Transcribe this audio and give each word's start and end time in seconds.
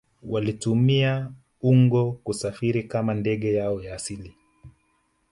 Walitumia 0.23 1.31
ungo 1.61 2.11
kusafiria 2.11 2.83
kama 2.83 3.13
ndege 3.13 3.53
yao 3.53 3.81
ya 3.83 3.95
asili 3.95 4.35